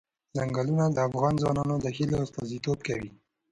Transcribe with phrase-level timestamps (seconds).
[0.37, 3.09] ځنګلونه د افغان ځوانانو د هیلو استازیتوب کوي.